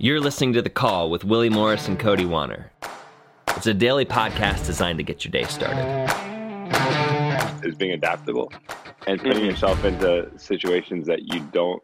You're 0.00 0.20
listening 0.20 0.52
to 0.52 0.62
The 0.62 0.70
Call 0.70 1.10
with 1.10 1.24
Willie 1.24 1.50
Morris 1.50 1.88
and 1.88 1.98
Cody 1.98 2.24
Wanner. 2.24 2.70
It's 3.56 3.66
a 3.66 3.74
daily 3.74 4.04
podcast 4.04 4.64
designed 4.66 4.98
to 4.98 5.02
get 5.04 5.24
your 5.24 5.32
day 5.32 5.42
started. 5.44 5.84
Is 7.64 7.74
being 7.74 7.90
adaptable 7.92 8.52
and 9.08 9.20
putting 9.20 9.44
yourself 9.44 9.84
into 9.84 10.30
situations 10.36 11.06
that 11.08 11.22
you 11.22 11.40
don't 11.52 11.82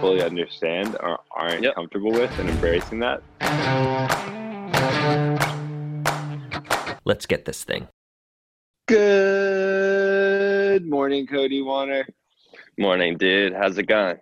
fully 0.00 0.22
understand 0.22 0.96
or 1.00 1.18
aren't 1.30 1.62
Yep. 1.62 1.74
comfortable 1.76 2.10
with 2.12 2.38
and 2.38 2.50
embracing 2.50 2.98
that. 3.00 3.22
Let's 7.06 7.24
get 7.24 7.46
this 7.46 7.64
thing. 7.64 7.88
Good 8.88 10.86
morning, 10.86 11.26
Cody 11.26 11.62
Wanner. 11.62 12.06
Morning, 12.76 13.16
dude. 13.16 13.54
How's 13.54 13.78
it 13.78 13.84
going? 13.84 14.18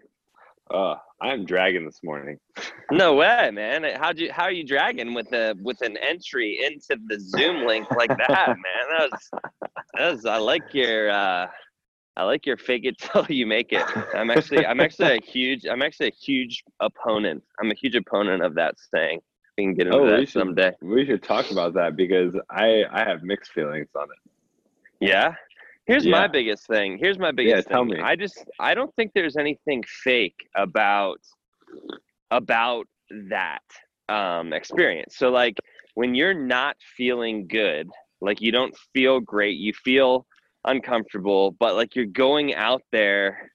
Uh, 0.71 0.95
I'm 1.21 1.45
dragging 1.45 1.85
this 1.85 2.01
morning. 2.03 2.39
No 2.91 3.15
way, 3.15 3.51
man. 3.51 3.83
How'd 3.99 4.19
you 4.19 4.31
how 4.31 4.43
are 4.43 4.53
you 4.53 4.63
dragging 4.63 5.15
with 5.15 5.33
a 5.33 5.55
with 5.63 5.81
an 5.81 5.97
entry 5.97 6.61
into 6.67 7.01
the 7.07 7.19
Zoom 7.19 7.67
link 7.67 7.91
like 7.93 8.11
that, 8.11 8.47
man? 8.49 8.99
That 8.99 9.11
was, 9.11 9.31
that 9.97 10.13
was 10.13 10.27
I 10.27 10.37
like 10.37 10.75
your 10.75 11.11
uh 11.11 11.47
I 12.19 12.23
like 12.25 12.45
your 12.45 12.59
fake 12.59 12.85
it 12.85 12.99
till 12.99 13.25
you 13.31 13.47
make 13.47 13.73
it. 13.73 13.83
I'm 14.15 14.31
actually 14.31 14.67
I'm 14.67 14.81
actually 14.81 15.17
a 15.17 15.21
huge 15.25 15.65
I'm 15.65 15.81
actually 15.81 16.09
a 16.09 16.13
huge 16.15 16.63
opponent. 16.81 17.43
I'm 17.59 17.71
a 17.71 17.75
huge 17.75 17.97
opponent 17.97 18.43
of 18.43 18.55
that 18.57 18.75
saying. 18.95 19.21
We 19.57 19.65
can 19.65 19.75
get 19.75 19.87
into 19.87 19.99
Oh, 19.99 20.03
we 20.05 20.11
that 20.11 20.19
should- 20.29 20.41
someday. 20.41 20.73
We 20.83 21.07
should 21.07 21.23
talk 21.23 21.51
about 21.51 21.73
that 21.75 21.97
because 21.97 22.37
I 22.51 22.85
I 22.93 23.03
have 23.09 23.23
mixed 23.23 23.53
feelings 23.53 23.89
on 23.97 24.05
it. 24.05 24.31
Yeah. 25.01 25.35
Here's 25.87 26.07
my 26.07 26.27
biggest 26.27 26.67
thing. 26.67 26.99
Here's 26.99 27.19
my 27.19 27.31
biggest 27.31 27.67
yeah, 27.69 27.75
tell 27.75 27.85
thing. 27.85 27.99
me. 27.99 28.01
I 28.01 28.17
just 28.17 28.45
I 28.59 28.75
don't 28.75 28.95
think 28.97 29.13
there's 29.15 29.37
anything 29.37 29.83
fake 29.87 30.49
about 30.57 31.21
about 32.31 32.87
that 33.29 33.63
um 34.09 34.53
experience. 34.53 35.17
So 35.17 35.29
like 35.29 35.59
when 35.95 36.15
you're 36.15 36.35
not 36.35 36.77
feeling 36.97 37.47
good, 37.47 37.89
like 38.21 38.41
you 38.41 38.51
don't 38.51 38.75
feel 38.95 39.21
great, 39.21 39.59
you 39.59 39.73
feel 39.73 40.27
uncomfortable, 40.65 41.53
but 41.53 41.75
like 41.75 41.95
you're 41.95 42.07
going 42.07 42.55
out 42.55 42.83
there 42.91 43.51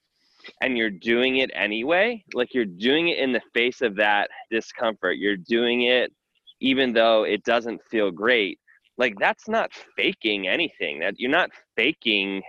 and 0.62 0.78
you're 0.78 0.90
doing 0.90 1.38
it 1.38 1.50
anyway, 1.52 2.24
like 2.32 2.54
you're 2.54 2.64
doing 2.64 3.08
it 3.08 3.18
in 3.18 3.32
the 3.32 3.42
face 3.52 3.80
of 3.82 3.96
that 3.96 4.30
discomfort. 4.50 5.18
You're 5.18 5.36
doing 5.36 5.82
it 5.82 6.12
even 6.60 6.92
though 6.92 7.24
it 7.24 7.42
doesn't 7.44 7.80
feel 7.90 8.10
great 8.10 8.59
like 9.00 9.14
that's 9.18 9.48
not 9.48 9.70
faking 9.96 10.46
anything 10.46 11.00
that 11.00 11.14
you're 11.18 11.30
not 11.30 11.50
faking 11.74 12.42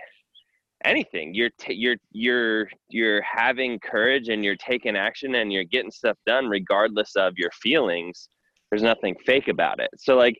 anything. 0.84 1.34
You're 1.34 1.50
t- 1.58 1.74
you're 1.74 1.96
you're 2.12 2.68
you're 2.90 3.22
having 3.22 3.78
courage 3.80 4.28
and 4.28 4.44
you're 4.44 4.56
taking 4.56 4.94
action 4.94 5.34
and 5.36 5.50
you're 5.52 5.64
getting 5.64 5.90
stuff 5.90 6.18
done 6.26 6.48
regardless 6.48 7.16
of 7.16 7.32
your 7.38 7.50
feelings. 7.62 8.28
There's 8.70 8.82
nothing 8.82 9.16
fake 9.24 9.48
about 9.48 9.80
it. 9.80 9.88
So 9.96 10.14
like 10.16 10.36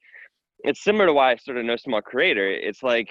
it's 0.64 0.84
similar 0.84 1.06
to 1.06 1.12
why 1.14 1.33
i 1.33 1.36
started 1.36 1.64
no 1.64 1.77
small 1.77 2.02
creator. 2.02 2.46
It's 2.48 2.83
like 2.83 3.08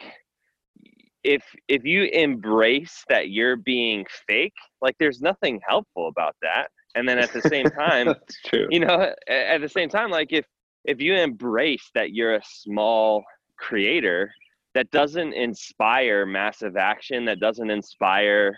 if 1.24 1.44
if 1.68 1.84
you 1.84 2.04
embrace 2.14 3.04
that 3.10 3.30
you're 3.30 3.56
being 3.56 4.06
fake 4.28 4.54
like 4.82 4.96
there's 5.00 5.22
nothing 5.22 5.60
helpful 5.68 6.08
about 6.08 6.36
that. 6.44 6.68
And 6.94 7.10
then 7.10 7.18
at 7.18 7.34
the 7.34 7.42
same 7.42 7.66
time 7.80 8.14
true. 8.46 8.68
you 8.70 8.80
know 8.80 9.12
a- 9.28 9.52
at 9.54 9.62
the 9.62 9.70
same 9.70 9.90
time 9.90 10.12
like 10.12 10.32
if 10.32 10.46
if 10.86 11.02
you 11.02 11.16
embrace 11.16 11.90
that 11.94 12.14
you're 12.14 12.36
a 12.36 12.42
small 12.44 13.24
creator 13.58 14.32
that 14.74 14.90
doesn't 14.92 15.34
inspire 15.34 16.26
massive 16.26 16.78
action 16.78 17.26
that 17.26 17.40
doesn't 17.40 17.70
inspire 17.70 18.58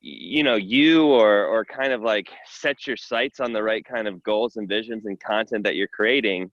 you 0.00 0.42
know 0.42 0.54
you 0.54 1.06
or 1.06 1.46
or 1.46 1.64
kind 1.64 1.92
of 1.92 2.02
like 2.02 2.28
set 2.46 2.86
your 2.86 2.96
sights 2.96 3.40
on 3.40 3.52
the 3.52 3.62
right 3.62 3.84
kind 3.84 4.06
of 4.06 4.22
goals 4.22 4.56
and 4.56 4.68
visions 4.68 5.04
and 5.06 5.18
content 5.20 5.64
that 5.64 5.74
you're 5.74 5.88
creating. 5.88 6.50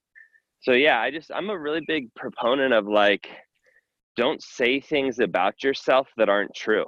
So 0.61 0.71
yeah 0.71 0.99
i 0.99 1.11
just 1.11 1.31
i'm 1.33 1.49
a 1.49 1.59
really 1.59 1.81
big 1.87 2.13
proponent 2.15 2.73
of 2.73 2.87
like 2.87 3.27
don't 4.15 4.41
say 4.43 4.79
things 4.79 5.19
about 5.19 5.63
yourself 5.63 6.07
that 6.17 6.29
aren't 6.29 6.53
true 6.55 6.85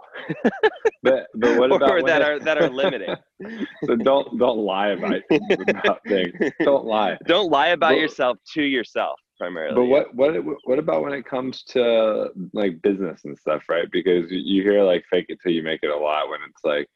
But 1.03 1.27
but 1.35 1.57
what 1.59 1.71
about 1.71 1.93
when 1.95 2.05
that 2.05 2.21
are 2.21 2.39
that 2.39 2.57
are 2.57 2.69
limiting 2.69 3.15
so 3.85 3.95
don't 3.95 4.37
don't 4.39 4.59
lie 4.59 4.89
about 4.89 5.21
about 5.67 5.99
things. 6.07 6.33
Don't 6.63 6.85
lie. 6.85 7.17
don't 7.25 7.49
lie 7.49 7.69
about 7.69 7.91
But- 7.93 7.99
yourself 7.99 8.37
to 8.53 8.63
yourself 8.63 9.19
primarily 9.37 9.75
But 9.75 9.85
what 9.85 10.15
what 10.15 10.33
what 10.65 10.79
about 10.79 11.03
when 11.03 11.13
it 11.13 11.25
comes 11.25 11.63
to 11.73 12.29
like 12.53 12.81
business 12.81 13.25
and 13.25 13.37
stuff, 13.37 13.63
right? 13.69 13.87
Because 13.91 14.31
you- 14.31 14.39
you 14.39 14.61
hear 14.63 14.83
like 14.83 15.03
fake 15.09 15.25
it 15.29 15.39
till 15.41 15.51
you 15.51 15.63
make 15.63 15.81
it 15.83 15.89
a 15.89 15.97
lot 15.97 16.29
when 16.29 16.39
it's 16.49 16.63
like, 16.63 16.87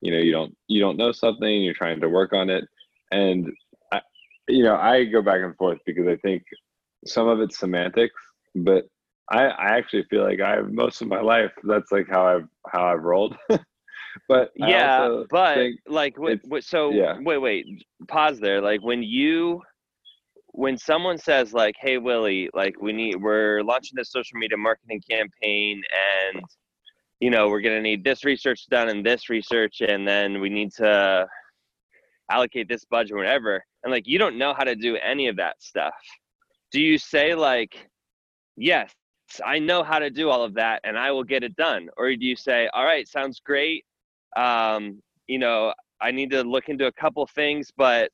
you 0.00 0.12
know, 0.12 0.18
you 0.18 0.32
don't 0.32 0.54
you 0.68 0.80
don't 0.80 0.96
know 0.96 1.12
something, 1.12 1.62
you're 1.62 1.74
trying 1.74 2.00
to 2.00 2.08
work 2.08 2.32
on 2.32 2.50
it, 2.50 2.64
and 3.10 3.50
I, 3.92 4.00
you 4.48 4.62
know, 4.62 4.76
I 4.76 5.04
go 5.04 5.22
back 5.22 5.40
and 5.42 5.56
forth 5.56 5.78
because 5.86 6.06
I 6.06 6.16
think 6.16 6.42
some 7.06 7.26
of 7.28 7.40
it's 7.40 7.58
semantics, 7.58 8.20
but 8.54 8.84
I 9.32 9.46
I 9.46 9.76
actually 9.76 10.04
feel 10.04 10.22
like 10.22 10.40
I 10.40 10.60
most 10.60 11.00
of 11.00 11.08
my 11.08 11.20
life 11.20 11.52
that's 11.64 11.90
like 11.90 12.06
how 12.08 12.26
I've 12.26 12.48
how 12.70 12.86
I've 12.86 13.02
rolled. 13.02 13.36
but 14.28 14.50
yeah 14.56 15.22
but 15.30 15.58
like 15.86 16.18
what, 16.18 16.38
what 16.46 16.64
so 16.64 16.90
yeah. 16.90 17.18
wait 17.22 17.38
wait 17.38 17.66
pause 18.08 18.38
there 18.38 18.60
like 18.60 18.82
when 18.82 19.02
you 19.02 19.60
when 20.48 20.76
someone 20.76 21.16
says 21.16 21.52
like 21.52 21.74
hey 21.80 21.98
willie 21.98 22.50
like 22.52 22.74
we 22.80 22.92
need 22.92 23.16
we're 23.16 23.62
launching 23.62 23.96
this 23.96 24.12
social 24.12 24.38
media 24.38 24.56
marketing 24.56 25.00
campaign 25.08 25.82
and 26.34 26.44
you 27.20 27.30
know 27.30 27.48
we're 27.48 27.60
going 27.60 27.76
to 27.76 27.82
need 27.82 28.04
this 28.04 28.24
research 28.24 28.66
done 28.68 28.88
and 28.88 29.04
this 29.04 29.30
research 29.30 29.80
and 29.80 30.06
then 30.06 30.40
we 30.40 30.50
need 30.50 30.70
to 30.72 31.26
allocate 32.30 32.68
this 32.68 32.84
budget 32.84 33.12
or 33.12 33.16
whatever 33.16 33.64
and 33.82 33.90
like 33.90 34.06
you 34.06 34.18
don't 34.18 34.36
know 34.36 34.52
how 34.54 34.64
to 34.64 34.74
do 34.74 34.96
any 34.96 35.28
of 35.28 35.36
that 35.36 35.62
stuff 35.62 35.94
do 36.70 36.80
you 36.80 36.98
say 36.98 37.34
like 37.34 37.88
yes 38.56 38.92
i 39.44 39.58
know 39.58 39.82
how 39.82 39.98
to 39.98 40.10
do 40.10 40.30
all 40.30 40.42
of 40.42 40.54
that 40.54 40.80
and 40.84 40.98
i 40.98 41.10
will 41.10 41.24
get 41.24 41.42
it 41.42 41.54
done. 41.56 41.88
Or 41.96 42.14
do 42.14 42.24
you 42.26 42.36
say 42.36 42.68
all 42.72 42.84
right 42.84 43.06
sounds 43.08 43.40
great. 43.40 43.84
Um 44.36 45.02
you 45.26 45.38
know 45.38 45.72
i 46.00 46.10
need 46.10 46.30
to 46.30 46.42
look 46.42 46.68
into 46.68 46.86
a 46.86 46.92
couple 46.92 47.26
things 47.26 47.70
but 47.76 48.10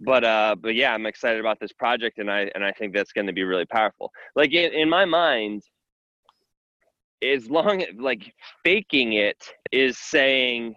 but 0.00 0.24
uh 0.24 0.56
but 0.60 0.74
yeah 0.74 0.92
i'm 0.92 1.06
excited 1.06 1.40
about 1.40 1.60
this 1.60 1.72
project 1.72 2.18
and 2.18 2.30
i 2.30 2.50
and 2.54 2.64
i 2.64 2.72
think 2.72 2.94
that's 2.94 3.12
going 3.12 3.26
to 3.26 3.32
be 3.32 3.44
really 3.44 3.66
powerful. 3.66 4.10
Like 4.34 4.52
in, 4.52 4.72
in 4.72 4.88
my 4.88 5.04
mind 5.04 5.62
as 7.22 7.50
long 7.50 7.84
like 7.98 8.34
faking 8.64 9.12
it 9.12 9.36
is 9.72 9.98
saying 9.98 10.74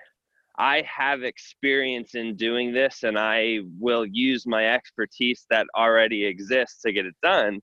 i 0.60 0.84
have 0.86 1.24
experience 1.24 2.16
in 2.16 2.36
doing 2.36 2.74
this 2.74 3.04
and 3.04 3.18
i 3.18 3.60
will 3.80 4.06
use 4.06 4.46
my 4.46 4.68
expertise 4.74 5.46
that 5.50 5.66
already 5.76 6.26
exists 6.26 6.82
to 6.82 6.92
get 6.92 7.06
it 7.06 7.16
done. 7.24 7.60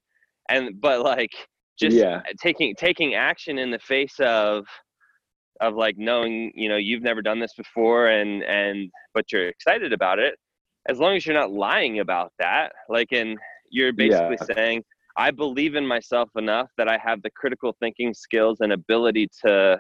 And 0.48 0.80
but 0.80 1.02
like 1.02 1.32
just 1.80 1.96
Yeah. 1.96 2.22
taking 2.40 2.74
taking 2.76 3.14
action 3.14 3.58
in 3.58 3.70
the 3.70 3.78
face 3.78 4.14
of 4.20 4.66
of 5.60 5.74
like 5.74 5.96
knowing 5.98 6.52
you 6.54 6.68
know 6.68 6.76
you've 6.76 7.02
never 7.02 7.22
done 7.22 7.38
this 7.38 7.54
before 7.56 8.08
and 8.08 8.42
and 8.44 8.90
but 9.14 9.30
you're 9.32 9.48
excited 9.48 9.92
about 9.92 10.18
it 10.18 10.34
as 10.88 10.98
long 10.98 11.16
as 11.16 11.26
you're 11.26 11.34
not 11.38 11.52
lying 11.52 12.00
about 12.00 12.32
that 12.38 12.72
like 12.88 13.08
and 13.12 13.36
you're 13.70 13.92
basically 13.92 14.36
Yeah. 14.38 14.54
saying 14.54 14.82
i 15.16 15.30
believe 15.30 15.74
in 15.74 15.86
myself 15.86 16.28
enough 16.36 16.68
that 16.78 16.88
i 16.88 16.98
have 16.98 17.20
the 17.22 17.30
critical 17.32 17.76
thinking 17.80 18.14
skills 18.14 18.58
and 18.60 18.72
ability 18.72 19.28
to 19.44 19.78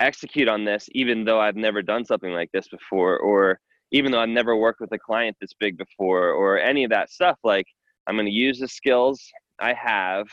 execute 0.00 0.48
on 0.48 0.64
this 0.64 0.88
even 0.92 1.24
though 1.24 1.40
i've 1.40 1.56
never 1.56 1.82
done 1.82 2.04
something 2.04 2.32
like 2.32 2.50
this 2.52 2.68
before 2.68 3.18
or 3.18 3.58
even 3.92 4.10
though 4.10 4.20
i've 4.20 4.28
never 4.28 4.56
worked 4.56 4.80
with 4.80 4.92
a 4.92 4.98
client 4.98 5.36
this 5.40 5.52
big 5.60 5.76
before 5.76 6.30
or 6.30 6.58
any 6.58 6.84
of 6.84 6.90
that 6.90 7.10
stuff 7.10 7.38
like 7.44 7.66
i'm 8.06 8.16
going 8.16 8.26
to 8.26 8.32
use 8.32 8.58
the 8.58 8.68
skills 8.68 9.20
i 9.60 9.72
have 9.74 10.26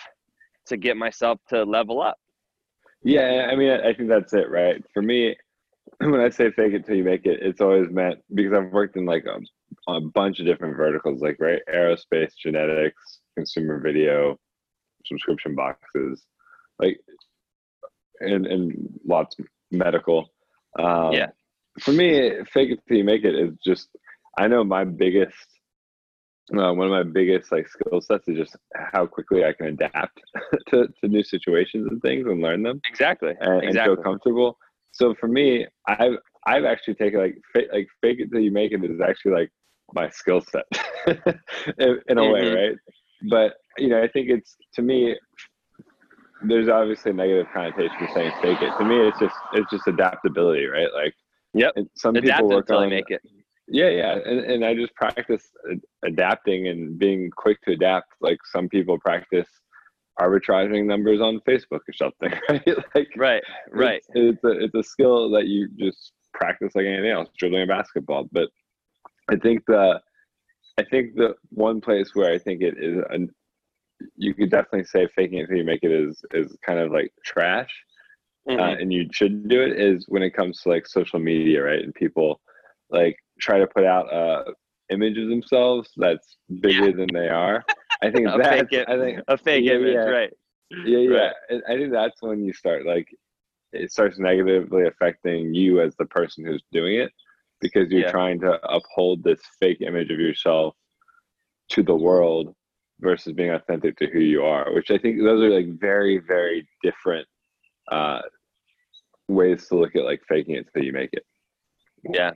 to 0.70 0.78
get 0.78 0.98
myself 0.98 1.40
to 1.50 1.64
level 1.64 2.02
up 2.02 2.18
Yeah, 3.04 3.48
I 3.52 3.56
mean, 3.56 3.72
I 3.72 3.94
think 3.94 4.10
that's 4.10 4.34
it, 4.34 4.50
right? 4.50 4.84
For 4.94 5.02
me, 5.02 5.36
when 6.00 6.20
I 6.20 6.30
say 6.30 6.52
fake 6.52 6.74
it 6.74 6.86
till 6.86 6.96
you 6.96 7.04
make 7.04 7.26
it, 7.26 7.40
it's 7.42 7.62
always 7.62 7.90
meant 7.90 8.20
because 8.34 8.54
I've 8.54 8.72
worked 8.72 8.98
in 8.98 9.06
like 9.06 9.26
a, 9.26 9.92
a 9.92 10.02
bunch 10.02 10.40
of 10.40 10.46
different 10.46 10.78
verticals, 10.78 11.22
like 11.22 11.38
right, 11.40 11.62
aerospace, 11.74 12.32
genetics, 12.42 13.20
consumer 13.36 13.80
video, 13.80 14.38
subscription 15.06 15.56
boxes, 15.56 16.24
like, 16.80 17.00
and 18.22 18.46
and 18.48 19.00
lots 19.06 19.38
medical. 19.72 20.30
Um, 20.78 21.14
Yeah. 21.14 21.28
For 21.80 21.94
me, 21.94 22.32
fake 22.54 22.72
it 22.72 22.80
till 22.88 22.98
you 22.98 23.04
make 23.04 23.24
it 23.24 23.36
is 23.36 23.54
just. 23.66 23.90
I 24.38 24.48
know 24.48 24.64
my 24.64 24.86
biggest 24.86 25.36
uh, 26.58 26.74
one 26.74 26.88
of 26.88 26.92
my 26.92 27.04
biggest 27.04 27.52
like 27.52 27.68
skill 27.68 28.02
sets 28.02 28.28
is 28.28 28.38
just 28.38 28.56
how 28.74 29.06
quickly 29.06 29.44
I 29.46 29.54
can 29.54 29.68
adapt 29.68 30.20
to, 30.70 30.88
to 30.88 31.08
new 31.08 31.24
situations 31.24 31.88
and 31.90 32.02
things 32.02 32.26
and 32.28 32.42
learn 32.42 32.64
them 32.64 32.82
exactly 32.90 33.34
and, 33.40 33.64
and 33.64 33.74
feel 33.76 33.98
comfortable. 33.98 34.58
So 34.92 35.14
for 35.20 35.28
me, 35.28 35.68
I've 35.88 36.18
I've 36.46 36.66
actually 36.66 36.96
taken 36.96 37.20
like 37.20 37.36
fa- 37.54 37.72
like 37.74 37.88
fake 38.02 38.20
it 38.20 38.32
till 38.32 38.42
you 38.42 38.52
make 38.52 38.72
it 38.72 38.84
is 38.84 39.02
actually 39.02 39.34
like 39.34 39.52
my 39.94 40.10
skill 40.10 40.42
set 40.42 40.66
in, 41.78 42.00
in 42.08 42.18
a 42.18 42.30
way, 42.32 42.42
Mhm. 42.42 42.56
right? 42.56 42.78
But 43.30 43.54
you 43.78 43.90
know, 43.90 44.02
I 44.02 44.08
think 44.08 44.30
it's 44.30 44.56
to 44.74 44.82
me. 44.82 45.16
There's 46.42 46.70
obviously 46.70 47.12
a 47.12 47.14
negative 47.14 47.48
connotation 47.54 47.98
for 48.00 48.08
saying 48.16 48.32
fake 48.42 48.62
it. 48.62 48.72
To 48.80 48.86
me, 48.86 48.96
it's 48.98 49.20
just 49.20 49.36
it's 49.54 49.70
just 49.70 49.88
adaptability, 49.88 50.66
right? 50.68 50.88
Like 50.94 51.14
Yep. 51.54 51.74
some 51.96 52.14
people 52.14 52.30
adapt 52.30 52.44
work 52.44 52.70
until 52.70 52.84
on 52.84 52.90
make 52.90 53.10
it 53.10 53.22
Yeah, 53.72 53.90
yeah, 53.90 54.18
and 54.26 54.40
and 54.40 54.66
I 54.66 54.74
just 54.74 54.94
practice 54.96 55.50
adapting 56.04 56.68
and 56.68 56.98
being 56.98 57.30
quick 57.30 57.62
to 57.64 57.74
adapt. 57.74 58.14
Like 58.20 58.40
some 58.52 58.68
people 58.68 58.98
practice 59.00 59.48
arbitraging 60.20 60.86
numbers 60.86 61.22
on 61.22 61.40
Facebook 61.48 61.82
or 61.88 61.94
something, 61.94 62.32
right? 62.50 62.68
like 62.96 63.10
right, 63.16 63.44
right. 63.72 64.02
It's, 64.14 64.42
it's 64.42 64.44
a 64.44 64.64
it's 64.66 64.76
a 64.76 64.84
skill 64.84 65.30
that 65.32 65.48
you 65.48 65.70
just 65.78 66.14
practice 66.34 66.74
like 66.76 66.86
anything 66.86 67.12
else, 67.12 67.30
dribbling 67.38 67.64
a 67.64 67.68
basketball. 67.68 68.28
But 68.32 68.50
I 69.30 69.36
think 69.36 69.64
the 69.68 70.02
I 70.80 70.84
think 70.84 71.16
the 71.16 71.36
one 71.50 71.82
place 71.82 72.16
where 72.16 72.32
I 72.32 72.40
think 72.40 72.62
it 72.62 72.76
is 72.78 73.04
an 73.10 73.30
you 74.16 74.34
could 74.34 74.50
definitely 74.50 74.86
say 74.86 75.08
faking 75.16 75.40
it 75.40 75.42
until 75.42 75.58
you 75.58 75.64
make 75.64 75.84
it 75.84 75.92
is 75.92 76.22
is 76.34 76.56
kind 76.66 76.80
of 76.80 76.92
like 76.92 77.12
trash, 77.24 77.70
uh, 78.48 78.54
mm-hmm. 78.54 78.62
uh, 78.62 78.74
and 78.74 78.92
you 78.92 79.08
should 79.12 79.48
do 79.48 79.62
it 79.62 79.80
is 79.80 80.06
when 80.08 80.24
it 80.24 80.34
comes 80.34 80.62
to 80.62 80.70
like 80.70 80.88
social 80.88 81.20
media, 81.20 81.64
right? 81.64 81.84
And 81.84 81.94
people 81.94 82.42
like 82.90 83.18
try 83.40 83.60
to 83.60 83.68
put 83.68 83.86
out 83.86 84.12
uh 84.14 84.44
image 84.90 85.18
of 85.18 85.30
themselves 85.30 85.90
that's 85.98 86.38
bigger 86.62 86.90
yeah. 86.90 86.96
than 86.96 87.08
they 87.14 87.30
are. 87.30 87.64
I 88.02 88.12
think 88.12 88.28
that's 88.28 88.48
I 88.48 88.98
think 88.98 89.22
a 89.28 89.38
fake 89.38 89.66
yeah, 89.66 89.74
image, 89.74 89.94
yeah. 89.94 90.00
right? 90.00 90.34
Yeah, 90.86 90.98
yeah. 90.98 91.18
Right. 91.50 91.62
I 91.68 91.78
think 91.78 91.92
that's 91.92 92.22
when 92.22 92.44
you 92.44 92.54
start 92.54 92.86
like 92.86 93.08
it 93.72 93.92
starts 93.92 94.20
negatively 94.20 94.88
affecting 94.88 95.54
you 95.54 95.82
as 95.82 95.96
the 95.98 96.06
person 96.06 96.46
who's 96.46 96.64
doing 96.72 96.96
it 96.96 97.12
because 97.62 97.90
you're 97.90 98.02
yeah. 98.02 98.12
trying 98.12 98.40
to 98.40 98.60
uphold 98.68 99.24
this 99.24 99.40
fake 99.60 99.82
image 99.82 100.12
of 100.12 100.20
yourself 100.20 100.76
to 101.70 101.84
the 101.84 101.96
world 101.96 102.56
versus 103.00 103.34
being 103.34 103.52
authentic 103.52 103.98
to 103.98 104.08
who 104.08 104.20
you 104.20 104.44
are 104.44 104.74
which 104.74 104.92
i 104.92 104.98
think 104.98 105.22
those 105.22 105.42
are 105.42 105.50
like 105.50 105.80
very 105.80 106.18
very 106.18 106.68
different 106.84 107.28
uh 107.92 108.22
ways 109.28 109.68
to 109.68 109.76
look 109.76 109.96
at 109.96 110.04
like 110.04 110.22
faking 110.28 110.56
it 110.56 110.66
until 110.66 110.84
you 110.84 110.92
make 110.92 111.12
it 111.14 111.24
yeah 112.14 112.32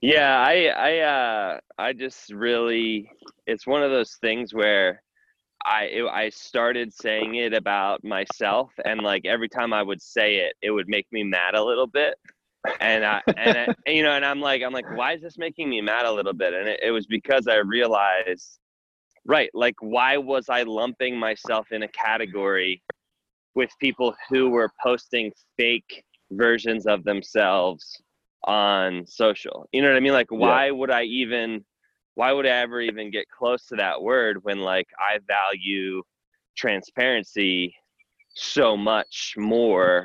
yeah 0.00 0.38
i 0.38 0.66
i 0.66 0.98
uh 0.98 1.60
i 1.78 1.92
just 1.92 2.32
really 2.32 3.10
it's 3.46 3.66
one 3.66 3.82
of 3.82 3.90
those 3.90 4.16
things 4.20 4.54
where 4.54 5.02
I 5.64 5.84
it, 5.84 6.04
I 6.04 6.30
started 6.30 6.92
saying 6.92 7.34
it 7.34 7.52
about 7.52 8.02
myself, 8.02 8.70
and 8.84 9.02
like 9.02 9.26
every 9.26 9.48
time 9.48 9.72
I 9.72 9.82
would 9.82 10.00
say 10.00 10.36
it, 10.36 10.54
it 10.62 10.70
would 10.70 10.88
make 10.88 11.06
me 11.12 11.22
mad 11.22 11.54
a 11.54 11.62
little 11.62 11.86
bit. 11.86 12.14
And 12.80 13.04
I 13.04 13.20
and 13.36 13.58
I, 13.58 13.74
you 13.90 14.02
know, 14.02 14.12
and 14.12 14.24
I'm 14.24 14.40
like, 14.40 14.62
I'm 14.62 14.72
like, 14.72 14.90
why 14.96 15.14
is 15.14 15.22
this 15.22 15.38
making 15.38 15.68
me 15.68 15.80
mad 15.80 16.06
a 16.06 16.12
little 16.12 16.32
bit? 16.32 16.54
And 16.54 16.68
it, 16.68 16.80
it 16.82 16.90
was 16.90 17.06
because 17.06 17.46
I 17.46 17.56
realized, 17.56 18.58
right, 19.26 19.50
like 19.54 19.76
why 19.80 20.16
was 20.16 20.48
I 20.48 20.62
lumping 20.62 21.18
myself 21.18 21.72
in 21.72 21.82
a 21.82 21.88
category 21.88 22.82
with 23.54 23.70
people 23.80 24.14
who 24.28 24.50
were 24.50 24.70
posting 24.82 25.32
fake 25.56 26.04
versions 26.30 26.86
of 26.86 27.04
themselves 27.04 28.00
on 28.44 29.06
social? 29.06 29.68
You 29.72 29.82
know 29.82 29.88
what 29.88 29.96
I 29.96 30.00
mean? 30.00 30.12
Like, 30.12 30.30
why 30.30 30.66
yeah. 30.66 30.72
would 30.72 30.90
I 30.90 31.04
even 31.04 31.64
why 32.14 32.32
would 32.32 32.46
I 32.46 32.50
ever 32.50 32.80
even 32.80 33.10
get 33.10 33.26
close 33.30 33.66
to 33.66 33.76
that 33.76 34.02
word 34.02 34.38
when 34.42 34.60
like 34.60 34.88
I 34.98 35.18
value 35.26 36.02
transparency 36.56 37.74
so 38.34 38.76
much 38.76 39.34
more 39.36 40.04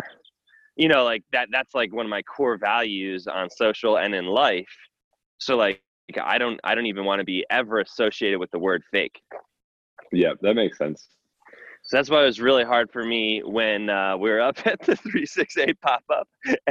you 0.76 0.88
know 0.88 1.04
like 1.04 1.24
that 1.32 1.48
that's 1.52 1.74
like 1.74 1.94
one 1.94 2.06
of 2.06 2.10
my 2.10 2.22
core 2.24 2.58
values 2.58 3.28
on 3.28 3.50
social 3.50 3.98
and 3.98 4.14
in 4.14 4.26
life 4.26 4.74
so 5.38 5.56
like 5.56 5.82
i 6.22 6.38
don't 6.38 6.60
i 6.64 6.76
don't 6.76 6.86
even 6.86 7.06
want 7.06 7.20
to 7.20 7.26
be 7.26 7.46
ever 7.50 7.80
associated 7.80 8.40
with 8.40 8.50
the 8.52 8.60
word 8.60 8.84
fake 8.92 9.22
yeah 10.12 10.34
that 10.42 10.56
makes 10.56 10.78
sense 10.78 11.10
so 11.88 11.98
that's 11.98 12.10
why 12.10 12.24
it 12.24 12.26
was 12.26 12.42
really 12.42 12.64
hard 12.64 12.92
for 12.92 13.04
me 13.04 13.42
when 13.46 13.90
uh, 13.90 14.18
we 14.18 14.30
were 14.30 14.42
up 14.42 14.58
at 14.66 14.80
the 14.80 14.96
368 14.96 15.80
pop 15.82 16.04
up 16.12 16.28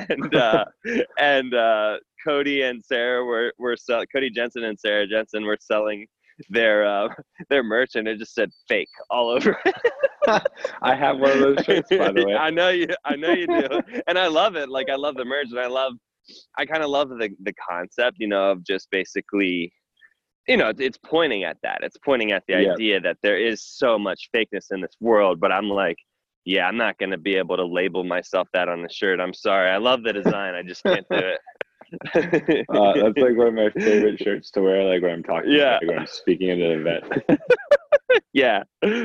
and 0.09 0.35
uh, 0.35 0.65
and 1.19 1.55
uh, 1.55 1.97
Cody 2.25 2.63
and 2.63 2.85
Sarah 2.85 3.25
were 3.25 3.53
were 3.59 3.77
selling 3.77 4.07
Cody 4.13 4.31
Jensen 4.31 4.65
and 4.65 4.79
Sarah 4.79 5.07
Jensen 5.07 5.45
were 5.45 5.59
selling 5.61 6.07
their 6.51 6.87
uh, 6.87 7.09
their 7.49 7.63
merch 7.63 7.95
and 7.95 8.09
it 8.09 8.19
just 8.19 8.35
said 8.35 8.51
fake 8.69 8.89
all 9.11 9.31
over. 9.31 9.57
I 10.83 10.95
have 10.95 11.19
one 11.19 11.31
of 11.31 11.39
those 11.39 11.65
shirts 11.65 11.89
by 11.91 12.11
the 12.11 12.25
way. 12.27 12.35
I 12.35 12.51
know 12.51 12.71
you 12.71 12.89
I 13.05 13.15
know 13.15 13.33
you 13.33 13.47
do. 13.47 13.81
and 14.07 14.19
I 14.19 14.27
love 14.27 14.57
it. 14.57 14.69
Like 14.69 14.91
I 14.91 14.97
love 14.97 15.15
the 15.17 15.25
merch 15.25 15.49
and 15.51 15.61
I 15.61 15.69
love 15.69 15.93
I 16.59 16.67
kind 16.67 16.83
of 16.83 16.91
love 16.91 17.11
the 17.11 17.31
the 17.43 17.53
concept, 17.71 18.17
you 18.19 18.27
know, 18.27 18.51
of 18.51 18.65
just 18.65 18.91
basically 18.91 19.73
you 20.49 20.57
know, 20.57 20.73
it's 20.79 20.99
pointing 20.99 21.45
at 21.45 21.57
that. 21.63 21.81
It's 21.83 21.97
pointing 21.99 22.33
at 22.33 22.45
the 22.47 22.55
yeah. 22.55 22.73
idea 22.73 23.01
that 23.01 23.19
there 23.23 23.39
is 23.39 23.65
so 23.65 23.99
much 23.99 24.29
fakeness 24.35 24.67
in 24.71 24.81
this 24.81 24.97
world, 25.01 25.41
but 25.41 25.53
I'm 25.53 25.69
like 25.69 25.99
yeah, 26.47 26.67
I'm 26.67 26.77
not 26.77 26.99
going 26.99 27.11
to 27.11 27.17
be 27.17 27.37
able 27.37 27.57
to 27.57 27.65
label 27.65 28.05
myself 28.05 28.49
that 28.53 28.69
on 28.69 28.83
the 28.83 28.89
shirt. 28.91 29.19
I'm 29.19 29.33
sorry. 29.33 29.71
I 29.71 29.79
love 29.79 30.03
the 30.03 30.13
design. 30.13 30.55
I 30.55 30.63
just 30.63 30.83
can't 30.83 31.07
do 31.11 31.17
it 31.17 31.41
uh, 32.15 32.93
that's 32.95 33.19
like 33.19 33.37
one 33.37 33.49
of 33.49 33.55
my 33.55 33.71
favorite 33.71 34.21
shirts 34.21 34.51
to 34.53 34.61
wear, 34.61 34.85
like 34.85 35.03
when 35.03 35.13
I'm 35.13 35.23
talking, 35.23 35.51
yeah, 35.51 35.79
like 35.81 35.89
when 35.89 35.99
I'm 36.01 36.07
speaking 36.07 36.51
at 36.51 36.59
an 36.59 36.81
event. 36.81 37.41
yeah, 38.33 38.63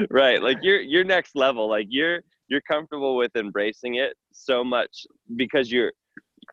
right. 0.10 0.42
Like 0.42 0.58
you're 0.62 0.80
you're 0.80 1.04
next 1.04 1.36
level. 1.36 1.70
Like 1.70 1.88
you're 1.90 2.22
you're 2.48 2.62
comfortable 2.62 3.16
with 3.16 3.36
embracing 3.36 3.96
it 3.96 4.14
so 4.32 4.64
much 4.64 5.06
because 5.36 5.72
you're, 5.72 5.92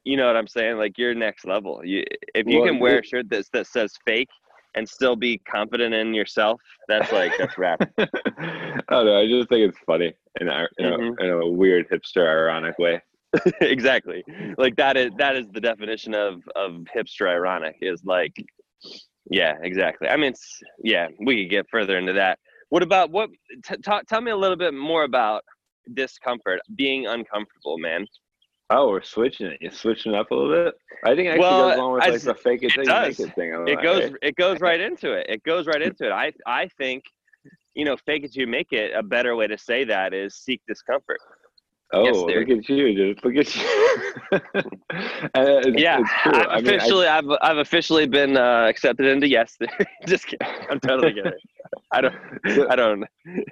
you 0.05 0.17
know 0.17 0.27
what 0.27 0.37
I'm 0.37 0.49
saying. 0.49 0.79
Like 0.79 0.99
you're 0.99 1.15
next 1.15 1.47
level. 1.47 1.81
You 1.85 2.05
if 2.35 2.47
you 2.47 2.61
well, 2.61 2.69
can 2.69 2.79
wear 2.81 2.99
a 3.01 3.05
shirt 3.05 3.31
that 3.31 3.47
that 3.53 3.67
says 3.67 3.95
fake 4.05 4.29
and 4.77 4.89
still 4.89 5.17
be 5.17 5.39
confident 5.39 5.95
in 5.95 6.15
yourself, 6.15 6.61
that's 6.89 7.11
like 7.13 7.33
that's 7.39 7.59
rap. 7.59 7.81
I 7.99 8.07
don't 8.91 9.07
know. 9.07 9.19
I 9.19 9.27
just 9.27 9.49
think 9.49 9.69
it's 9.69 9.79
funny 9.87 10.15
in 10.41 10.49
a, 10.49 10.67
in, 10.79 10.85
mm-hmm. 10.85 11.23
a, 11.23 11.25
in 11.25 11.31
a 11.31 11.49
weird 11.49 11.89
hipster 11.89 12.29
ironic 12.29 12.79
way. 12.79 13.03
exactly. 13.61 14.23
Like 14.57 14.77
that 14.77 14.97
is 14.97 15.11
that 15.19 15.37
is 15.37 15.47
the 15.53 15.61
definition 15.61 16.15
of 16.15 16.43
of 16.55 16.85
hipster 16.95 17.29
ironic 17.29 17.77
is 17.81 18.05
like 18.05 18.35
yeah, 19.31 19.55
exactly. 19.63 20.09
I 20.09 20.17
mean 20.17 20.31
it's 20.31 20.61
yeah, 20.83 21.09
we 21.25 21.43
could 21.43 21.51
get 21.51 21.67
further 21.71 21.99
into 21.99 22.13
that. 22.13 22.39
What 22.69 22.83
about 22.83 23.11
what 23.11 23.31
t- 23.65 23.77
t- 23.77 24.01
tell 24.09 24.21
me 24.21 24.31
a 24.31 24.37
little 24.37 24.57
bit 24.57 24.75
more 24.75 25.05
about 25.05 25.43
discomfort, 25.95 26.61
being 26.77 27.07
uncomfortable, 27.07 27.79
man. 27.79 28.07
Oh, 28.71 28.89
we're 28.89 29.03
switching 29.03 29.47
it. 29.47 29.59
You're 29.61 29.71
switching 29.71 30.15
up 30.15 30.31
a 30.33 30.35
little 30.35 30.65
bit. 30.65 30.75
I 31.05 31.15
think 31.15 31.29
actually 31.29 31.41
well, 31.41 31.69
goes 31.69 31.79
along 31.79 31.93
with 31.93 32.03
I, 32.03 32.09
like 32.09 32.21
the 32.21 32.35
fake 32.35 32.63
it, 32.65 32.77
it 32.77 32.87
does. 32.87 33.21
It 33.21 33.35
thing. 33.35 33.65
It 33.69 33.81
goes. 33.81 34.03
Right? 34.03 34.15
It 34.23 34.37
goes 34.37 34.61
right 34.61 34.81
into 34.81 35.13
it. 35.13 35.27
It 35.29 35.43
goes 35.45 35.67
right 35.67 35.81
into 35.81 36.07
it. 36.07 36.13
I 36.13 36.33
I 36.47 36.69
think, 36.77 37.05
you 37.75 37.85
know, 37.85 37.97
fake 37.97 38.25
it 38.25 38.33
till 38.33 38.41
you 38.41 38.47
make 38.49 38.73
it. 38.73 38.93
A 38.95 39.03
better 39.05 39.37
way 39.37 39.47
to 39.47 39.57
say 39.57 39.85
that 39.85 40.13
is 40.13 40.35
seek 40.35 40.63
discomfort. 40.67 41.19
Oh, 41.93 42.05
yes, 42.05 42.17
look 42.17 42.51
at 42.51 42.69
you, 42.69 42.95
dude! 42.95 43.25
Look 43.25 43.37
at 43.37 43.55
you. 43.55 43.63
it's, 45.35 45.81
yeah, 45.81 46.01
it's 46.01 46.11
I've 46.25 46.49
I 46.49 46.59
officially, 46.59 47.07
I, 47.07 47.15
have 47.15 47.31
I've 47.41 47.59
officially 47.59 48.07
been 48.07 48.37
uh, 48.37 48.67
accepted 48.69 49.07
into 49.07 49.29
yes. 49.29 49.55
Theory. 49.57 49.87
Just 50.07 50.27
kidding. 50.27 50.49
I'm 50.69 50.81
totally 50.81 51.15
kidding. 51.15 51.33
I 51.93 52.01
don't, 52.01 52.15
I 52.45 52.75
don't, 52.75 53.05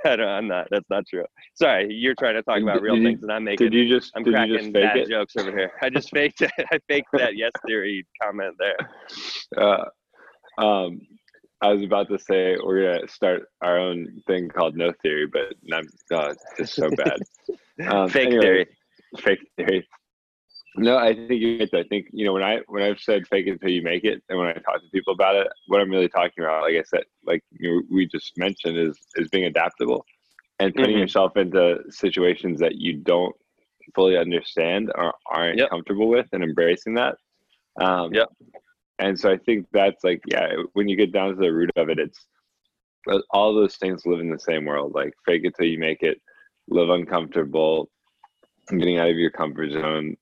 I 0.04 0.16
don't. 0.16 0.28
I'm 0.28 0.48
not. 0.48 0.66
That's 0.72 0.88
not 0.90 1.06
true. 1.06 1.24
Sorry, 1.54 1.92
you're 1.94 2.16
trying 2.16 2.34
to 2.34 2.42
talk 2.42 2.60
about 2.60 2.82
real 2.82 2.96
things, 2.96 3.22
and 3.22 3.30
I'm 3.30 3.44
making. 3.44 3.70
Did 3.70 3.74
you 3.74 3.88
just? 3.88 4.10
I'm 4.16 4.24
cracking 4.24 4.58
just 4.58 4.72
bad 4.72 4.96
it? 4.96 5.08
jokes 5.08 5.36
over 5.36 5.50
here. 5.50 5.70
I 5.80 5.90
just 5.90 6.10
faked 6.10 6.42
it. 6.42 6.50
I 6.72 6.78
faked 6.88 7.08
that 7.12 7.36
yes 7.36 7.52
theory 7.64 8.04
comment 8.20 8.56
there. 8.58 8.76
Uh, 9.56 9.84
um, 10.60 11.00
I 11.60 11.72
was 11.72 11.84
about 11.84 12.08
to 12.08 12.18
say 12.18 12.56
we're 12.62 12.94
gonna 12.94 13.08
start 13.08 13.44
our 13.62 13.78
own 13.78 14.22
thing 14.26 14.48
called 14.48 14.76
No 14.76 14.92
Theory, 15.02 15.26
but 15.26 15.54
I'm 15.72 15.86
oh, 16.12 16.34
just 16.58 16.74
so 16.74 16.90
bad. 16.90 17.18
Um, 17.86 18.08
fake 18.10 18.28
anyway, 18.28 18.42
theory. 18.42 18.66
Fake 19.18 19.50
theory. 19.56 19.88
No, 20.76 20.96
I 20.96 21.14
think 21.14 21.40
you're 21.40 21.58
right. 21.58 21.68
I 21.72 21.84
think 21.84 22.06
you 22.12 22.24
know 22.24 22.32
when 22.32 22.42
I 22.42 22.60
when 22.66 22.82
I've 22.82 22.98
said 22.98 23.26
fake 23.28 23.46
it 23.46 23.52
until 23.52 23.70
you 23.70 23.82
make 23.82 24.04
it, 24.04 24.22
and 24.28 24.38
when 24.38 24.48
I 24.48 24.54
talk 24.54 24.80
to 24.80 24.88
people 24.92 25.14
about 25.14 25.36
it, 25.36 25.46
what 25.68 25.80
I'm 25.80 25.90
really 25.90 26.08
talking 26.08 26.42
about, 26.42 26.62
like 26.62 26.74
I 26.74 26.82
said, 26.82 27.04
like 27.24 27.42
you 27.52 27.70
know, 27.70 27.82
we 27.90 28.06
just 28.06 28.36
mentioned, 28.36 28.76
is 28.76 28.98
is 29.16 29.28
being 29.28 29.44
adaptable 29.44 30.04
and 30.58 30.74
putting 30.74 30.92
mm-hmm. 30.92 31.00
yourself 31.00 31.36
into 31.36 31.78
situations 31.90 32.60
that 32.60 32.76
you 32.76 32.94
don't 32.94 33.34
fully 33.94 34.16
understand 34.16 34.90
or 34.94 35.12
aren't 35.26 35.58
yep. 35.58 35.70
comfortable 35.70 36.08
with, 36.08 36.26
and 36.32 36.42
embracing 36.42 36.94
that. 36.94 37.16
Um, 37.80 38.12
yep 38.12 38.28
and 38.98 39.18
so 39.18 39.30
I 39.30 39.38
think 39.38 39.66
that's 39.72 40.04
like, 40.04 40.22
yeah, 40.26 40.54
when 40.72 40.88
you 40.88 40.96
get 40.96 41.12
down 41.12 41.30
to 41.30 41.36
the 41.36 41.52
root 41.52 41.70
of 41.76 41.88
it, 41.88 41.98
it's 41.98 42.26
uh, 43.10 43.18
all 43.30 43.54
those 43.54 43.76
things 43.76 44.06
live 44.06 44.20
in 44.20 44.30
the 44.30 44.38
same 44.38 44.64
world. 44.64 44.92
Like 44.94 45.12
fake 45.26 45.42
it 45.44 45.54
till 45.56 45.66
you 45.66 45.78
make 45.78 46.02
it, 46.02 46.20
live 46.68 46.90
uncomfortable, 46.90 47.90
getting 48.70 48.98
out 48.98 49.10
of 49.10 49.16
your 49.16 49.30
comfort 49.30 49.72
zone, 49.72 50.16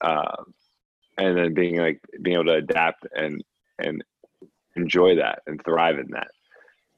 uh, 0.00 0.44
and 1.18 1.36
then 1.36 1.54
being 1.54 1.76
like 1.76 2.00
being 2.22 2.34
able 2.34 2.46
to 2.46 2.54
adapt 2.54 3.06
and 3.14 3.42
and 3.78 4.02
enjoy 4.76 5.16
that 5.16 5.42
and 5.46 5.62
thrive 5.64 5.98
in 5.98 6.10
that. 6.10 6.28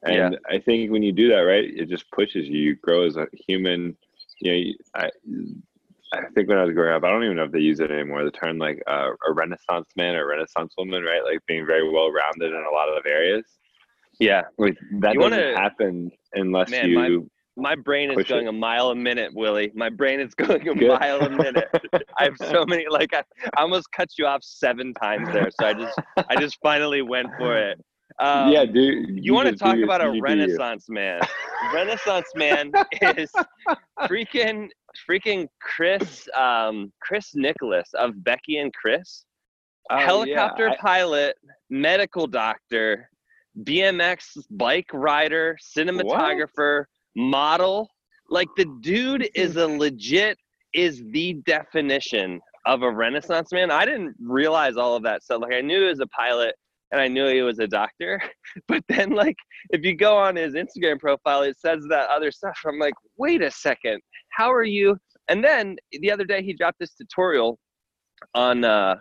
And 0.03 0.33
yeah. 0.33 0.55
I 0.55 0.59
think 0.59 0.91
when 0.91 1.03
you 1.03 1.11
do 1.11 1.29
that, 1.29 1.41
right, 1.41 1.63
it 1.63 1.89
just 1.89 2.09
pushes 2.11 2.47
you. 2.47 2.59
You 2.59 2.75
grow 2.75 3.03
as 3.05 3.17
a 3.17 3.27
human. 3.47 3.97
You 4.39 4.51
know, 4.51 4.73
I, 4.95 5.09
I 6.13 6.21
think 6.35 6.47
when 6.47 6.57
I 6.57 6.63
was 6.63 6.73
growing 6.73 6.93
up, 6.93 7.03
I 7.03 7.09
don't 7.09 7.23
even 7.23 7.37
know 7.37 7.45
if 7.45 7.51
they 7.51 7.59
use 7.59 7.79
it 7.79 7.91
anymore. 7.91 8.23
The 8.23 8.31
term 8.31 8.57
like 8.57 8.81
uh, 8.87 9.09
a 9.27 9.33
Renaissance 9.33 9.89
man 9.95 10.15
or 10.15 10.27
Renaissance 10.27 10.73
woman, 10.77 11.03
right? 11.03 11.23
Like 11.23 11.39
being 11.47 11.65
very 11.65 11.89
well 11.89 12.11
rounded 12.11 12.53
in 12.53 12.65
a 12.65 12.73
lot 12.73 12.89
of 12.89 13.03
the 13.03 13.09
areas. 13.09 13.45
Yeah, 14.19 14.43
like 14.57 14.77
that 14.99 15.15
you 15.15 15.19
doesn't 15.19 15.37
wanna, 15.37 15.59
happen 15.59 16.11
unless 16.33 16.69
man, 16.69 16.89
you 16.89 17.29
my 17.57 17.75
brain 17.75 18.09
is 18.11 18.15
Push 18.15 18.29
going 18.29 18.45
it. 18.47 18.49
a 18.49 18.53
mile 18.53 18.89
a 18.89 18.95
minute, 18.95 19.33
Willie. 19.33 19.71
My 19.75 19.89
brain 19.89 20.19
is 20.19 20.33
going 20.35 20.67
a 20.67 20.75
Good. 20.75 20.99
mile 20.99 21.21
a 21.21 21.29
minute. 21.29 21.69
I 22.17 22.23
have 22.25 22.35
so 22.37 22.65
many 22.67 22.85
like 22.89 23.13
I, 23.13 23.23
I 23.57 23.61
almost 23.61 23.91
cut 23.91 24.09
you 24.17 24.25
off 24.25 24.43
seven 24.43 24.93
times 24.93 25.29
there. 25.31 25.49
So 25.59 25.65
I 25.67 25.73
just 25.73 25.99
I 26.29 26.35
just 26.35 26.57
finally 26.61 27.01
went 27.01 27.29
for 27.37 27.57
it. 27.57 27.83
Um, 28.19 28.49
yeah, 28.51 28.63
dude. 28.65 29.23
you, 29.25 29.33
want 29.33 29.49
to 29.49 29.55
talk 29.55 29.75
your- 29.75 29.83
about 29.85 30.01
a 30.01 30.05
you 30.07 30.13
you. 30.15 30.21
renaissance 30.21 30.85
man 30.87 31.19
renaissance 31.73 32.27
man 32.35 32.71
is 33.17 33.29
freaking 34.01 34.69
freaking 35.09 35.47
chris 35.61 36.25
um 36.37 36.93
chris 37.01 37.31
nicholas 37.35 37.89
of 37.95 38.11
becki 38.23 38.61
and 38.61 38.73
chris 38.73 39.25
Oh, 39.89 39.97
yeah, 39.97 40.05
helicopter 40.05 40.69
I- 40.69 40.77
pilot 40.77 41.35
medical 41.69 42.25
doctor 42.27 43.09
bmx 43.63 44.37
bike 44.51 44.89
rider 44.93 45.57
cinematographer 45.77 46.85
model 47.15 47.89
like 48.29 48.49
the 48.57 48.65
dude 48.81 49.29
is 49.35 49.55
a 49.55 49.67
legit 49.67 50.37
is 50.73 51.03
the 51.11 51.33
definition 51.45 52.39
of 52.65 52.81
a 52.81 52.91
renaissance 52.91 53.51
man. 53.51 53.69
I 53.69 53.85
didn't 53.85 54.15
realize 54.19 54.77
all 54.77 54.95
of 54.95 55.03
that 55.03 55.23
stuff. 55.23 55.41
Like 55.41 55.53
i 55.53 55.61
knew 55.61 55.81
he 55.81 55.87
was 55.87 55.99
a 55.99 56.07
pilot 56.07 56.55
and 56.91 57.01
i 57.01 57.07
knew 57.07 57.27
he 57.27 57.41
was 57.41 57.59
a 57.59 57.67
doctor 57.67 58.21
but 58.67 58.83
then 58.87 59.11
like 59.11 59.35
if 59.71 59.83
you 59.83 59.95
go 59.95 60.17
on 60.17 60.35
his 60.35 60.53
instagram 60.53 60.99
profile 60.99 61.41
it 61.41 61.57
says 61.59 61.83
that 61.89 62.09
other 62.09 62.31
stuff. 62.31 62.57
I'm 62.65 62.79
like 62.79 62.93
wait 63.17 63.41
a 63.41 63.51
second. 63.51 64.01
How 64.29 64.51
are 64.51 64.63
you 64.63 64.97
and 65.27 65.43
then 65.43 65.77
the 65.91 66.11
other 66.11 66.25
day 66.25 66.43
he 66.43 66.53
dropped 66.53 66.79
this 66.79 66.93
tutorial 66.95 67.57
on 68.33 68.63
uh 68.63 68.95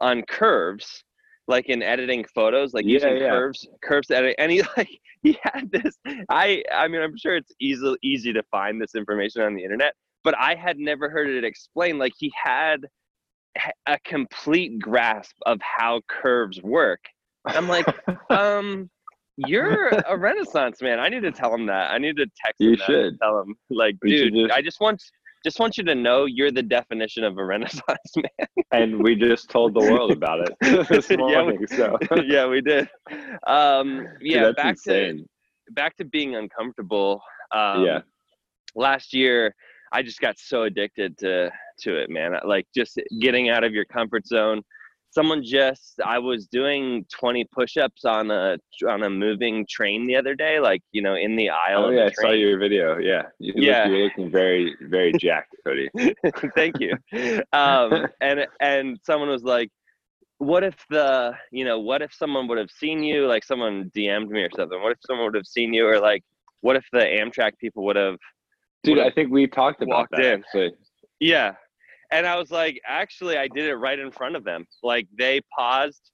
on 0.00 0.22
curves 0.22 1.04
like 1.46 1.66
in 1.68 1.82
editing 1.82 2.24
photos 2.34 2.72
like 2.74 2.84
Yeah, 2.84 2.92
using 2.92 3.16
yeah. 3.18 3.28
curves 3.30 3.66
curves 3.82 4.08
to 4.08 4.16
edit 4.16 4.34
and 4.38 4.50
he 4.50 4.62
like 4.76 4.88
he 5.22 5.38
had 5.42 5.70
this 5.70 5.96
i 6.30 6.62
i 6.72 6.88
mean 6.88 7.00
i'm 7.02 7.16
sure 7.16 7.36
it's 7.36 7.52
easy 7.60 7.94
easy 8.02 8.32
to 8.32 8.42
find 8.50 8.80
this 8.80 8.94
information 8.94 9.42
on 9.42 9.54
the 9.54 9.62
internet 9.62 9.94
but 10.22 10.34
i 10.38 10.54
had 10.54 10.78
never 10.78 11.10
heard 11.10 11.28
it 11.28 11.44
explained 11.44 11.98
like 11.98 12.12
he 12.18 12.32
had 12.42 12.86
a 13.86 13.98
complete 14.04 14.78
grasp 14.78 15.36
of 15.46 15.58
how 15.62 16.00
curves 16.08 16.60
work 16.62 17.00
i'm 17.46 17.68
like 17.68 17.86
um 18.30 18.88
you're 19.36 19.88
a 19.88 20.16
renaissance 20.16 20.80
man 20.80 20.98
i 20.98 21.08
need 21.08 21.22
to 21.22 21.32
tell 21.32 21.52
him 21.54 21.66
that 21.66 21.90
i 21.90 21.98
need 21.98 22.16
to 22.16 22.26
text 22.44 22.60
him 22.60 22.70
You 22.70 22.76
should. 22.76 23.18
tell 23.20 23.40
him 23.40 23.54
like 23.70 23.96
We 24.02 24.10
dude 24.10 24.34
just- 24.34 24.52
i 24.52 24.62
just 24.62 24.80
want 24.80 25.02
just 25.44 25.60
want 25.60 25.76
you 25.76 25.84
to 25.84 25.94
know 25.94 26.24
you're 26.24 26.50
the 26.50 26.62
definition 26.62 27.22
of 27.24 27.38
a 27.38 27.44
renaissance 27.44 27.82
man 28.16 28.48
and 28.72 29.02
we 29.02 29.14
just 29.14 29.50
told 29.50 29.74
the 29.74 29.80
world 29.80 30.10
about 30.10 30.40
it 30.40 30.54
this 30.88 31.10
Yeah, 31.10 31.42
we- 31.44 31.66
so 31.66 31.98
yeah 32.24 32.46
we 32.46 32.60
did 32.60 32.88
um 33.46 34.06
yeah 34.20 34.44
that's 34.44 34.56
back 34.56 34.70
insane. 34.72 35.18
to 35.18 35.72
back 35.72 35.96
to 35.96 36.04
being 36.04 36.36
uncomfortable 36.36 37.20
um 37.54 37.84
Yeah. 37.84 38.00
last 38.74 39.12
year 39.14 39.54
i 39.92 40.02
just 40.02 40.20
got 40.20 40.38
so 40.38 40.64
addicted 40.64 41.16
to 41.18 41.50
to 41.80 41.96
it 41.96 42.10
man 42.10 42.32
like 42.46 42.66
just 42.74 43.00
getting 43.20 43.48
out 43.50 43.64
of 43.64 43.72
your 43.72 43.84
comfort 43.84 44.26
zone 44.26 44.62
someone 45.14 45.42
just 45.44 45.94
i 46.04 46.18
was 46.18 46.46
doing 46.48 47.04
20 47.12 47.44
push-ups 47.52 48.04
on 48.04 48.30
a 48.30 48.56
on 48.88 49.04
a 49.04 49.10
moving 49.10 49.64
train 49.68 50.06
the 50.06 50.16
other 50.16 50.34
day 50.34 50.58
like 50.60 50.82
you 50.92 51.02
know 51.02 51.14
in 51.14 51.36
the 51.36 51.48
aisle 51.50 51.84
Oh 51.86 51.90
yeah, 51.90 52.06
I 52.06 52.12
saw 52.22 52.30
your 52.32 52.58
video. 52.58 52.98
Yeah, 52.98 53.22
you 53.38 53.52
look- 53.54 53.64
Yeah. 53.64 53.86
you're 53.88 54.04
looking 54.06 54.30
very, 54.30 54.74
very 54.94 55.12
jacked, 55.24 55.54
Cody. 55.64 55.88
thank 56.56 56.74
you 56.80 56.92
um 57.52 58.06
and 58.20 58.46
and 58.60 58.98
someone 59.08 59.28
was 59.28 59.44
like 59.44 59.70
what 60.38 60.62
if 60.64 60.76
the 60.90 61.32
you 61.52 61.64
know 61.68 61.78
what 61.78 62.00
if 62.02 62.12
someone 62.12 62.44
would 62.48 62.58
have 62.58 62.70
seen 62.82 62.98
you 63.10 63.26
like 63.34 63.44
someone 63.44 63.90
dm'd 63.96 64.28
me 64.30 64.42
or 64.42 64.50
something 64.58 64.80
what 64.82 64.92
if 64.92 64.98
someone 65.06 65.26
would 65.26 65.34
have 65.42 65.46
seen 65.46 65.72
you 65.72 65.86
or 65.86 65.98
like 66.00 66.22
what 66.62 66.74
if 66.76 66.84
the 66.92 67.04
amtrak 67.20 67.52
people 67.58 67.84
would 67.84 67.96
have 67.96 68.18
Dude, 68.82 68.98
I 68.98 69.10
think 69.10 69.30
we 69.32 69.46
talked 69.46 69.80
about 69.80 70.08
that. 70.10 70.20
in. 70.20 70.40
Actually. 70.40 70.72
yeah 71.20 71.52
and 72.14 72.26
i 72.26 72.36
was 72.36 72.50
like 72.50 72.80
actually 72.86 73.36
i 73.36 73.48
did 73.48 73.66
it 73.66 73.74
right 73.74 73.98
in 73.98 74.10
front 74.10 74.36
of 74.36 74.44
them. 74.44 74.64
Like 74.82 75.06
they 75.18 75.40
paused 75.56 76.10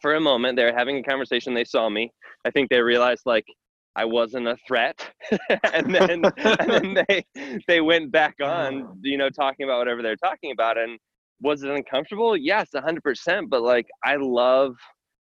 for 0.00 0.14
a 0.14 0.20
moment 0.20 0.56
they 0.56 0.64
were 0.64 0.78
having 0.82 0.98
a 0.98 1.02
conversation 1.02 1.52
they 1.52 1.64
saw 1.64 1.88
me. 1.90 2.12
I 2.46 2.50
think 2.50 2.70
they 2.70 2.80
realized 2.80 3.22
like 3.26 3.44
i 3.96 4.04
wasn't 4.04 4.46
a 4.48 4.56
threat. 4.66 4.98
And 5.74 5.94
then 5.94 6.22
and 6.36 6.70
then 6.70 7.04
they 7.08 7.24
they 7.66 7.80
went 7.80 8.12
back 8.12 8.36
on 8.42 8.82
oh. 8.82 8.96
you 9.02 9.18
know 9.18 9.30
talking 9.30 9.64
about 9.64 9.78
whatever 9.78 10.02
they're 10.02 10.24
talking 10.28 10.52
about 10.52 10.78
and 10.78 10.98
was 11.42 11.62
it 11.62 11.70
uncomfortable? 11.70 12.36
Yes 12.36 12.68
100% 12.74 13.50
but 13.50 13.62
like 13.62 13.88
i 14.04 14.16
love 14.16 14.76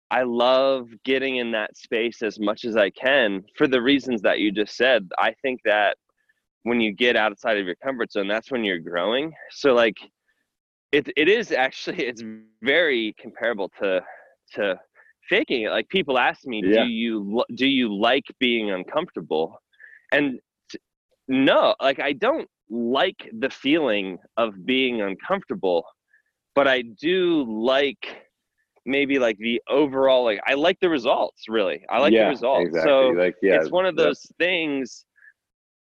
i 0.09 0.23
love 0.23 0.87
getting 1.03 1.35
in 1.37 1.51
that 1.51 1.75
space 1.77 2.21
as 2.21 2.39
much 2.39 2.63
as 2.63 2.75
i 2.77 2.89
can 2.89 3.43
for 3.57 3.67
the 3.67 3.81
reasons 3.81 4.21
that 4.23 4.39
you 4.39 4.51
just 4.51 4.75
said. 4.75 5.07
I 5.19 5.33
think 5.43 5.59
that 5.65 5.97
when 6.67 6.79
you 6.81 6.91
get 6.93 7.15
outside 7.15 7.57
of 7.57 7.65
your 7.65 7.75
comfort 7.85 8.11
zone 8.11 8.27
that's 8.27 8.51
when 8.51 8.63
you're 8.63 8.79
growing. 8.91 9.33
So 9.51 9.73
like 9.73 9.97
it, 10.91 11.09
it 11.15 11.27
is 11.29 11.51
actually 11.51 12.05
it's 12.11 12.23
very 12.61 13.13
comparable 13.21 13.69
to 13.81 14.01
to 14.55 14.79
faking 15.29 15.63
it. 15.63 15.69
Like 15.69 15.87
people 15.89 16.17
ask 16.17 16.45
me 16.45 16.61
Yeah. 16.63 16.83
do 16.83 16.89
you 16.89 17.43
do 17.55 17.67
you 17.67 17.93
like 18.09 18.25
being 18.39 18.71
uncomfortable? 18.71 19.59
And 20.11 20.39
no 21.27 21.75
like 21.81 21.99
i 21.99 22.13
don't 22.13 22.47
like 22.69 23.29
the 23.39 23.49
feeling 23.49 24.17
of 24.37 24.65
being 24.65 25.01
uncomfortable 25.01 25.85
but 26.55 26.67
i 26.67 26.81
do 26.99 27.43
like 27.47 28.23
maybe 28.85 29.19
like 29.19 29.37
the 29.39 29.61
overall 29.69 30.23
like 30.23 30.39
i 30.47 30.53
like 30.53 30.79
the 30.79 30.89
results 30.89 31.43
really. 31.49 31.83
I 31.89 31.99
like 31.99 32.13
yeah, 32.13 32.23
the 32.25 32.29
results 32.29 32.67
Exactly. 32.67 32.91
so 32.91 33.07
like 33.09 33.35
yeah, 33.41 33.55
it's 33.55 33.71
one 33.71 33.85
of 33.85 33.95
those 33.95 34.25
things 34.39 35.05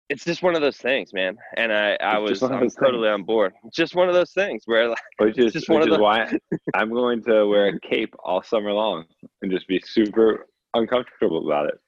it's 0.09 0.25
just 0.25 0.43
one 0.43 0.55
of 0.55 0.63
those 0.63 0.77
things 0.77 1.13
man 1.13 1.37
and 1.57 1.73
i 1.73 1.97
i 2.01 2.17
was 2.19 2.31
just 2.31 2.43
one 2.43 2.53
of 2.53 2.57
I'm 2.59 2.63
those 2.65 2.75
totally 2.77 3.09
on 3.09 3.23
board 3.25 3.53
just 3.73 3.95
one 3.95 4.09
of 4.09 4.15
those 4.15 4.33
things 4.33 4.63
where 4.67 4.89
like 4.89 4.99
Which 5.19 5.39
is, 5.39 5.53
just 5.53 5.69
which 5.69 5.75
one 5.75 5.83
of 5.83 5.89
is 5.89 5.97
the- 5.97 6.03
why 6.03 6.33
I'm 6.75 6.91
going 6.91 7.23
to 7.25 7.47
wear 7.47 7.67
a 7.69 7.81
cape 7.81 8.15
all 8.25 8.43
summer 8.43 8.73
long 8.73 9.05
and 9.43 9.51
just 9.51 9.67
be 9.69 9.81
super 9.85 10.47
uncomfortable 10.75 11.45
about 11.47 11.67
it. 11.67 11.79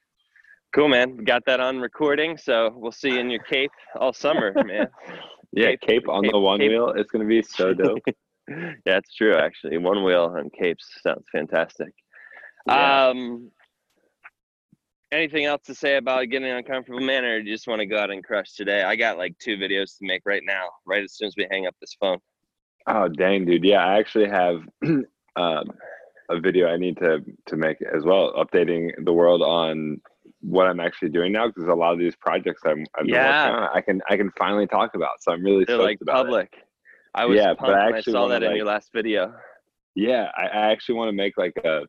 cool 0.75 0.89
man 0.89 1.17
got 1.25 1.43
that 1.47 1.61
on 1.61 1.79
recording 1.79 2.37
so 2.37 2.73
we'll 2.75 2.93
see 2.93 3.11
you 3.11 3.19
in 3.21 3.31
your 3.31 3.43
cape 3.45 3.71
all 4.01 4.13
summer 4.13 4.53
man 4.67 4.89
Yeah, 5.53 5.69
Cape- 5.71 5.81
cape, 5.89 6.09
on 6.09 6.23
cape- 6.25 6.33
the 6.33 6.39
one 6.41 6.59
cape. 6.61 6.71
wheel. 6.71 6.91
It's 6.97 7.11
gonna 7.11 7.25
be 7.25 7.43
so 7.43 7.73
dope. 7.75 7.99
yeah 8.49 8.97
it's 8.99 9.15
true 9.15 9.37
actually 9.37 9.79
one 9.79 10.03
wheel 10.05 10.35
on 10.37 10.51
capes 10.59 10.85
sounds 11.03 11.25
fantastic 11.31 11.93
Yeah. 12.67 13.09
um 13.09 13.51
anything 15.12 15.45
else 15.47 15.62
to 15.65 15.75
say 15.75 15.97
about 15.97 16.29
getting 16.29 16.50
uncomfortable 16.50 17.00
man 17.00 17.25
or 17.25 17.41
do 17.43 17.49
you 17.49 17.55
just 17.55 17.67
want 17.67 17.81
to 17.81 17.87
go 17.87 17.99
out 17.99 18.11
and 18.11 18.25
crush 18.25 18.55
today 18.55 18.83
i 18.83 18.95
got 18.95 19.17
like 19.17 19.35
two 19.38 19.57
videos 19.57 19.97
to 19.97 20.07
make 20.07 20.23
right 20.27 20.43
now 20.45 20.69
right 20.87 21.03
as 21.03 21.15
soon 21.15 21.29
as 21.29 21.35
we 21.37 21.47
hang 21.50 21.67
up 21.67 21.75
this 21.81 21.97
phone 22.00 22.19
oh 22.88 23.09
dang, 23.09 23.45
dude. 23.45 23.65
Yeah, 23.65 23.85
I 23.85 23.99
actually 23.99 24.29
have 24.29 24.62
um, 25.37 25.65
a 26.31 26.41
video 26.41 26.69
I 26.69 26.77
need 26.77 26.97
to 26.99 27.21
to 27.47 27.57
make 27.57 27.79
as 27.95 28.05
well, 28.05 28.33
updating 28.35 28.91
the 29.05 29.12
world 29.12 29.43
on 29.43 30.00
what 30.41 30.67
I'm 30.67 30.81
actually 30.81 31.09
doing 31.09 31.33
now 31.33 31.49
because 31.49 31.65
a 31.69 31.75
lot 31.75 31.93
of 31.93 31.99
these 31.99 32.17
projects 32.17 32.62
I'm 32.65 32.85
I've 32.99 33.07
Yeah. 33.07 33.47
working 33.47 33.62
on, 33.62 33.71
I 33.75 33.81
can 33.81 34.00
I 34.09 34.17
can 34.17 34.31
finally 34.38 34.67
talk 34.67 34.95
about. 34.95 35.23
So 35.23 35.33
I'm 35.33 35.43
really 35.43 35.65
they're 35.67 35.77
like 35.79 35.99
about 36.03 36.21
it. 36.21 36.27
public 36.27 36.53
i 37.15 37.25
was 37.25 37.38
Yeah, 37.38 37.55
but 37.59 37.71
I 37.71 37.87
when 37.87 37.95
i 37.95 37.99
actually 37.99 38.12
saw 38.12 38.29
that 38.29 38.43
in 38.43 38.57
your 38.57 38.67
last 38.67 38.91
video 38.93 39.33
Yeah, 39.95 40.31
I, 40.37 40.47
I 40.47 40.71
actually 40.73 40.97
want 40.97 41.09
to 41.09 41.12
make 41.12 41.37
like 41.37 41.57
a. 41.65 41.83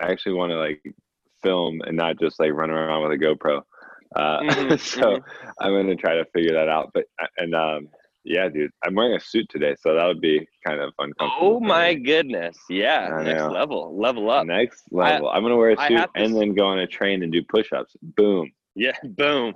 I 0.00 0.10
actually 0.10 0.32
want 0.32 0.50
to 0.50 0.56
like 0.56 0.82
film 1.44 1.80
and 1.86 1.96
not 1.96 2.18
just 2.18 2.40
like 2.40 2.52
run 2.52 2.70
around 2.70 3.08
with 3.08 3.20
a 3.20 3.24
GoPro. 3.24 3.62
Uh, 4.16 4.40
Mhm, 4.40 4.78
so 5.00 5.18
I'm 5.60 5.72
gonna 5.72 5.94
try 5.94 6.14
to 6.16 6.24
figure 6.32 6.54
that 6.54 6.68
out. 6.68 6.90
But 6.94 7.04
and 7.38 7.54
um, 7.54 7.88
yeah, 8.24 8.48
dude, 8.48 8.70
I'm 8.84 8.94
wearing 8.94 9.14
a 9.16 9.20
suit 9.20 9.46
today, 9.50 9.76
so 9.80 9.94
that 9.94 10.06
would 10.06 10.20
be 10.20 10.46
kind 10.66 10.80
of 10.80 10.92
uncomfortable. 10.98 11.56
Oh 11.56 11.60
my 11.60 11.94
goodness. 11.94 12.56
Yeah. 12.70 13.10
I 13.12 13.22
Next 13.22 13.38
know. 13.38 13.50
level. 13.50 13.98
Level 14.00 14.30
up. 14.30 14.46
Next 14.46 14.84
level. 14.90 15.28
I, 15.28 15.36
am 15.36 15.42
gonna 15.42 15.56
wear 15.56 15.70
a 15.70 15.76
suit 15.76 15.98
have 15.98 16.12
to 16.14 16.22
and 16.22 16.34
then 16.34 16.54
go 16.54 16.64
on 16.64 16.78
a 16.78 16.86
train 16.86 17.22
and 17.22 17.30
do 17.30 17.42
push-ups. 17.48 17.94
Boom. 18.16 18.50
Yeah. 18.74 18.92
Boom. 19.04 19.52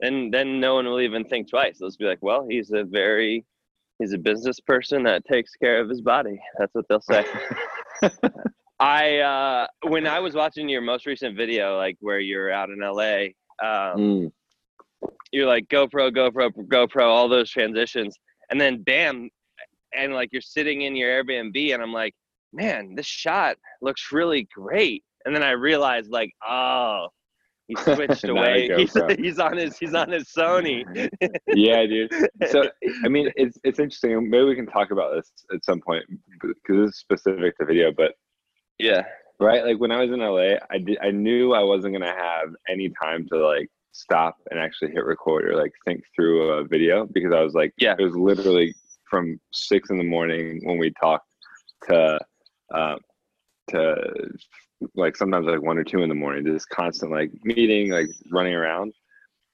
and 0.00 0.32
then 0.32 0.60
no 0.60 0.74
one 0.76 0.86
will 0.86 1.00
even 1.00 1.24
think 1.24 1.50
twice. 1.50 1.78
They'll 1.78 1.88
just 1.88 1.98
be 1.98 2.04
like, 2.04 2.22
well, 2.22 2.46
he's 2.48 2.70
a 2.70 2.84
very 2.84 3.44
he's 3.98 4.12
a 4.12 4.18
business 4.18 4.60
person 4.60 5.02
that 5.02 5.24
takes 5.26 5.52
care 5.56 5.80
of 5.80 5.88
his 5.88 6.00
body. 6.00 6.38
That's 6.58 6.74
what 6.74 6.86
they'll 6.88 7.00
say. 7.00 7.24
I 8.82 9.18
uh 9.18 9.66
when 9.88 10.08
I 10.08 10.18
was 10.18 10.34
watching 10.34 10.68
your 10.68 10.80
most 10.80 11.06
recent 11.06 11.36
video, 11.36 11.76
like 11.76 11.96
where 12.00 12.18
you're 12.18 12.50
out 12.50 12.68
in 12.68 12.80
LA, 12.80 13.26
um, 13.64 14.00
Mm. 14.00 14.32
you're 15.30 15.46
like 15.46 15.68
GoPro, 15.68 16.10
GoPro, 16.10 16.50
GoPro, 16.66 17.04
all 17.04 17.28
those 17.28 17.48
transitions, 17.48 18.18
and 18.50 18.60
then 18.60 18.82
bam, 18.82 19.30
and 19.94 20.14
like 20.14 20.30
you're 20.32 20.42
sitting 20.42 20.82
in 20.82 20.96
your 20.96 21.10
Airbnb, 21.22 21.72
and 21.72 21.80
I'm 21.80 21.92
like, 21.92 22.12
man, 22.52 22.96
this 22.96 23.06
shot 23.06 23.56
looks 23.82 24.10
really 24.10 24.48
great. 24.52 25.04
And 25.24 25.34
then 25.34 25.44
I 25.44 25.52
realized, 25.52 26.10
like, 26.10 26.32
oh, 26.44 27.06
he 27.68 27.76
switched 27.94 28.24
away. 28.24 28.68
He's, 28.76 28.96
he's 29.16 29.38
on 29.38 29.56
his 29.56 29.78
he's 29.78 29.94
on 29.94 30.10
his 30.10 30.24
Sony. 30.36 30.82
yeah, 31.46 31.86
dude. 31.86 32.12
So 32.48 32.68
I 33.04 33.08
mean, 33.08 33.30
it's 33.36 33.56
it's 33.62 33.78
interesting. 33.78 34.28
Maybe 34.28 34.42
we 34.44 34.56
can 34.56 34.66
talk 34.66 34.90
about 34.90 35.14
this 35.14 35.30
at 35.54 35.64
some 35.64 35.80
point 35.80 36.04
because 36.40 36.56
this 36.66 36.88
is 36.90 36.98
specific 36.98 37.56
to 37.58 37.64
video, 37.64 37.92
but 37.96 38.14
yeah, 38.78 39.02
right 39.40 39.64
like 39.64 39.78
when 39.78 39.92
i 39.92 40.00
was 40.00 40.10
in 40.10 40.20
la 40.20 40.56
i 40.70 40.78
did 40.78 40.98
i 41.02 41.10
knew 41.10 41.52
i 41.52 41.62
wasn't 41.62 41.92
going 41.92 42.02
to 42.02 42.06
have 42.20 42.48
any 42.68 42.90
time 43.02 43.26
to 43.28 43.36
like 43.38 43.68
stop 43.92 44.36
and 44.50 44.58
actually 44.58 44.90
hit 44.90 45.04
record 45.04 45.48
or 45.48 45.56
like 45.56 45.72
think 45.84 46.02
through 46.14 46.50
a 46.50 46.64
video 46.64 47.06
because 47.06 47.32
I 47.32 47.40
was 47.40 47.54
like, 47.54 47.72
Yeah. 47.78 47.94
it 47.98 48.02
was 48.02 48.16
literally 48.16 48.74
from 49.08 49.38
six 49.52 49.90
in 49.90 49.98
the 49.98 50.04
morning 50.04 50.60
when 50.64 50.78
we 50.78 50.92
talked 51.00 51.28
to, 51.88 52.18
um, 52.74 52.98
to 53.68 54.30
like 54.94 55.16
sometimes 55.16 55.46
like 55.46 55.62
one 55.62 55.78
or 55.78 55.84
two 55.84 56.02
in 56.02 56.08
the 56.08 56.14
morning, 56.14 56.44
just 56.44 56.68
constant 56.70 57.12
like 57.12 57.30
meeting, 57.44 57.90
like 57.90 58.08
running 58.30 58.54
around. 58.54 58.92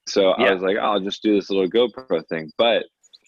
So 0.08 0.30
I 0.30 0.54
was 0.54 0.62
like, 0.62 0.78
oh, 0.80 0.92
I'll 0.92 1.00
just 1.00 1.22
do 1.22 1.34
this 1.34 1.50
little 1.50 1.68
GoPro 1.68 2.26
thing. 2.28 2.50
But 2.56 2.86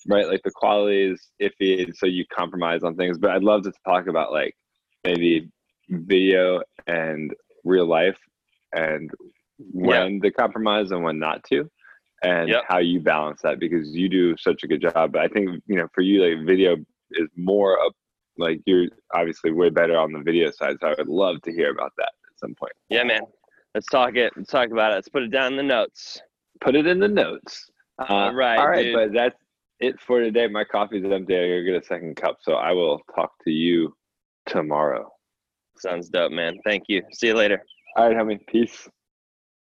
right, 0.08 0.26
like 0.26 0.40
the 0.44 0.50
quality 0.50 1.12
is 1.12 1.28
iffy, 1.42 1.84
and 1.84 1.94
so 1.94 2.06
you 2.06 2.24
compromise 2.34 2.82
on 2.84 2.96
things. 2.96 3.18
But 3.18 3.32
I'd 3.32 3.42
love 3.42 3.64
to 3.64 3.72
talk 3.84 4.06
about 4.06 4.32
like 4.32 4.54
maybe 5.04 5.50
video 5.90 6.62
and 6.86 7.34
real 7.64 7.86
life 7.86 8.18
and 8.74 9.10
when 9.72 10.20
to 10.22 10.30
compromise 10.30 10.90
and 10.90 11.02
when 11.04 11.18
not 11.18 11.42
to 11.44 11.68
and 12.22 12.48
Yep. 12.48 12.62
how 12.68 12.78
you 12.78 13.00
balance 13.00 13.40
that 13.42 13.58
because 13.58 13.94
you 13.94 14.08
do 14.08 14.36
such 14.36 14.62
a 14.62 14.66
good 14.68 14.80
job 14.80 15.12
but 15.12 15.20
i 15.22 15.28
think 15.28 15.62
you 15.66 15.76
know 15.76 15.88
for 15.94 16.00
you 16.02 16.22
like 16.24 16.46
video 16.46 16.76
is 17.12 17.28
more 17.36 17.78
up 17.84 17.92
like 18.38 18.60
you're 18.66 18.86
obviously 19.14 19.52
way 19.52 19.68
better 19.68 19.98
on 19.98 20.12
the 20.12 20.20
video 20.20 20.50
side 20.50 20.76
so 20.80 20.88
i 20.88 20.94
would 20.96 21.08
love 21.08 21.40
to 21.42 21.52
hear 21.52 21.70
about 21.70 21.92
that 21.98 22.12
at 22.30 22.38
some 22.38 22.54
point 22.54 22.72
Yeah, 22.88 23.04
man. 23.04 23.20
Let's 23.74 23.86
talk 23.86 24.16
it. 24.16 24.32
Let's 24.36 24.50
talk 24.50 24.70
about 24.72 24.90
it. 24.90 24.96
Let's 24.96 25.08
put 25.08 25.22
it 25.22 25.30
down 25.30 25.52
in 25.52 25.56
the 25.56 25.62
notes. 25.62 26.20
put 26.60 26.74
it 26.74 26.86
in 26.88 26.98
the 26.98 27.06
notes 27.08 27.66
uh, 28.00 28.06
All 28.08 28.34
right, 28.34 28.58
all 28.58 28.68
right 28.68 28.82
dude. 28.84 28.94
but 28.96 29.12
that's 29.12 29.36
it 29.78 30.00
for 30.00 30.20
today 30.20 30.46
my 30.48 30.64
coffee's 30.64 31.04
empty 31.04 31.36
i 31.36 31.40
gotta 31.48 31.62
get 31.64 31.82
a 31.82 31.84
second 31.86 32.16
cup 32.16 32.38
so 32.42 32.54
i 32.54 32.72
will 32.72 33.00
talk 33.14 33.32
to 33.44 33.50
you 33.50 33.94
tomorrow 34.46 35.08
Sounds 35.80 36.08
dope, 36.08 36.32
man. 36.32 36.58
Thank 36.64 36.84
you. 36.88 37.02
See 37.12 37.28
you 37.28 37.34
later. 37.34 37.62
all 37.96 38.08
right 38.08 38.16
homie 38.16 38.38
peace 38.46 38.88